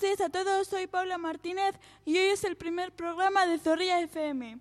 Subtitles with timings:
[0.00, 3.98] Buenos días a todos, soy Paula Martínez y hoy es el primer programa de Zorrilla
[4.00, 4.60] FM.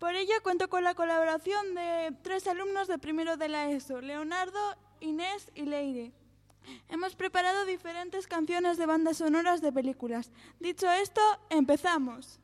[0.00, 4.58] Por ello cuento con la colaboración de tres alumnos de primero de la ESO, Leonardo,
[4.98, 6.12] Inés y Leire.
[6.88, 10.32] Hemos preparado diferentes canciones de bandas sonoras de películas.
[10.58, 11.20] Dicho esto,
[11.50, 12.40] empezamos.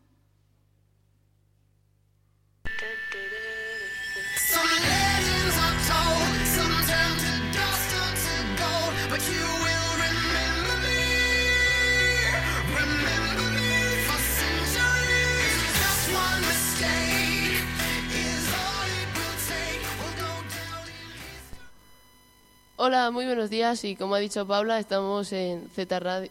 [22.87, 26.31] Hola, muy buenos días y como ha dicho Paula, estamos en Z Radio,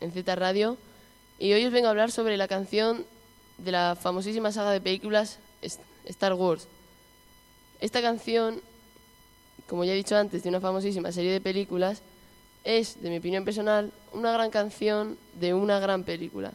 [0.00, 0.76] en Z Radio
[1.38, 3.06] y hoy os vengo a hablar sobre la canción
[3.58, 5.38] de la famosísima saga de películas
[6.04, 6.66] Star Wars.
[7.78, 8.60] Esta canción,
[9.68, 12.02] como ya he dicho antes, de una famosísima serie de películas,
[12.64, 16.54] es, de mi opinión personal, una gran canción de una gran película.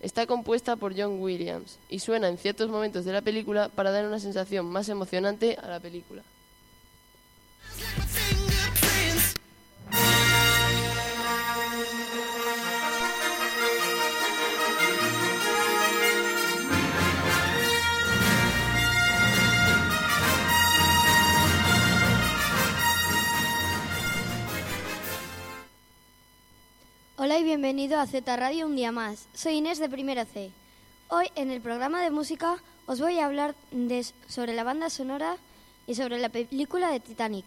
[0.00, 4.04] Está compuesta por John Williams y suena en ciertos momentos de la película para dar
[4.04, 6.24] una sensación más emocionante a la película.
[27.62, 29.28] Bienvenido a Z Radio un día más.
[29.34, 30.50] Soy Inés de Primera C.
[31.06, 33.54] Hoy en el programa de música os voy a hablar
[34.26, 35.36] sobre la banda sonora
[35.86, 37.44] y sobre la película de Titanic.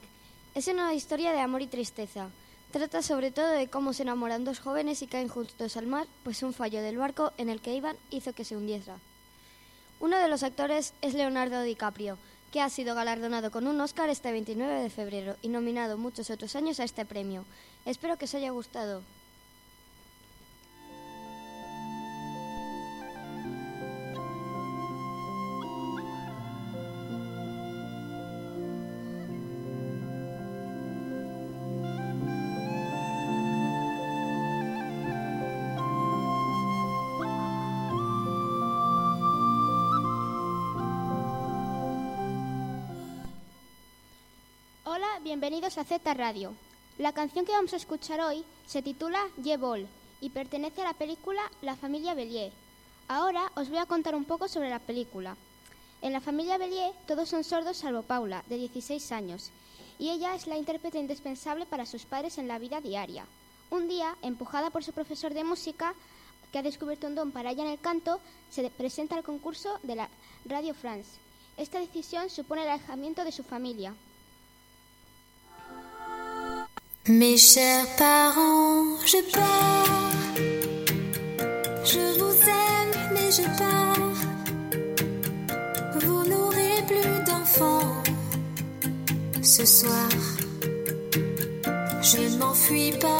[0.53, 2.30] Es una historia de amor y tristeza.
[2.71, 6.43] Trata sobre todo de cómo se enamoran dos jóvenes y caen juntos al mar, pues
[6.43, 8.97] un fallo del barco en el que iban hizo que se hundiera.
[9.99, 12.17] Uno de los actores es Leonardo DiCaprio,
[12.53, 16.55] que ha sido galardonado con un Oscar este 29 de febrero y nominado muchos otros
[16.55, 17.43] años a este premio.
[17.83, 19.03] Espero que os haya gustado.
[45.23, 46.53] Bienvenidos a Z Radio.
[46.98, 49.20] La canción que vamos a escuchar hoy se titula
[49.58, 49.87] Vol
[50.20, 52.52] y pertenece a la película La familia Bellier.
[53.08, 55.37] Ahora os voy a contar un poco sobre la película.
[56.02, 59.52] En la familia Bellier todos son sordos salvo Paula, de 16 años,
[59.99, 63.25] y ella es la intérprete indispensable para sus padres en la vida diaria.
[63.70, 65.95] Un día, empujada por su profesor de música,
[66.52, 69.95] que ha descubierto un don para ella en el canto, se presenta al concurso de
[69.95, 70.09] la
[70.45, 71.20] Radio France.
[71.58, 73.95] Esta decisión supone el alejamiento de su familia,
[77.08, 80.33] Mes chers parents, je pars.
[81.83, 84.16] Je vous aime, mais je pars.
[86.02, 88.02] Vous n'aurez plus d'enfants
[89.43, 90.10] ce soir.
[92.02, 93.20] Je m'enfuis pas,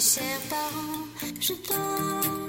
[0.00, 1.06] Chers parents,
[1.40, 2.46] je pars.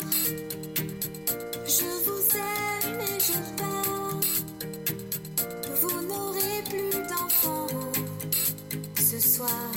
[1.66, 4.20] Je vous aime et je pars.
[5.82, 7.91] Vous n'aurez plus d'enfants
[8.96, 9.72] ce soir.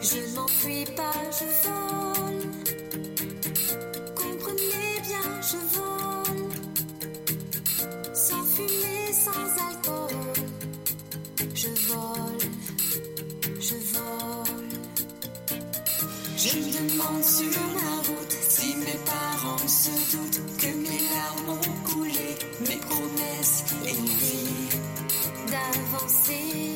[0.00, 1.83] Je m'enfuis pas, je vole.
[16.46, 21.90] Je me demande sur la route si mes parents se doutent que mes larmes ont
[21.90, 22.36] coulé,
[22.68, 24.78] mes promesses écrites
[25.48, 26.74] d'avancer.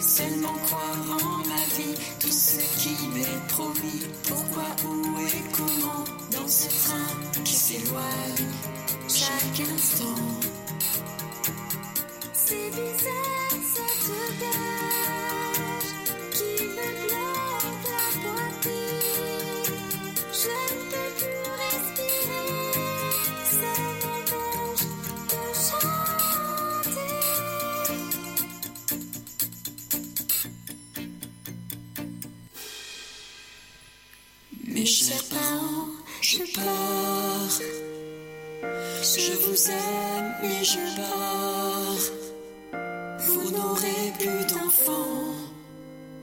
[0.00, 4.06] Seulement croire en ma vie, tout ce qui m'est promis.
[4.28, 8.48] Pourquoi, où et comment dans ce train qui s'éloigne
[9.08, 10.53] chaque instant.
[34.74, 35.86] Mes chers parents,
[36.20, 37.60] je pars.
[39.02, 42.04] Je vous aime, mais je pars.
[43.20, 45.36] Vous n'aurez plus d'enfants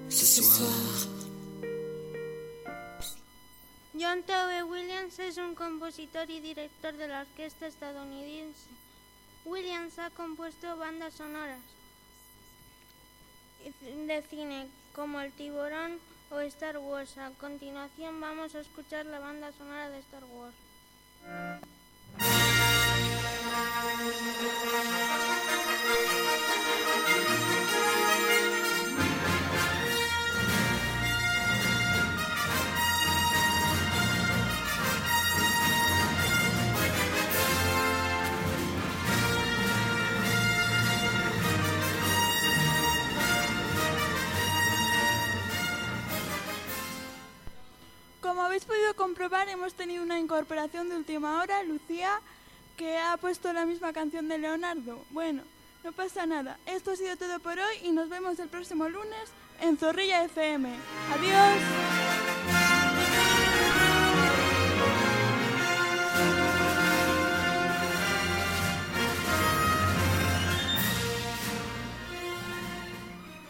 [0.09, 1.07] ce soir.
[3.97, 8.67] John Towe Williams es un compositor y director de la orquesta estadounidense.
[9.45, 11.61] Williams ha compuesto bandas sonoras
[13.63, 15.99] de cine como El Tiburón
[16.31, 17.17] o Star Wars.
[17.17, 20.55] A continuación vamos a escuchar la banda sonora de Star Wars.
[48.21, 52.21] Como habéis podido comprobar, hemos tenido una incorporación de última hora, Lucía,
[52.77, 55.03] que ha puesto la misma canción de Leonardo.
[55.09, 55.41] Bueno,
[55.83, 56.59] no pasa nada.
[56.67, 60.69] Esto ha sido todo por hoy y nos vemos el próximo lunes en Zorrilla FM.
[61.15, 62.00] Adiós.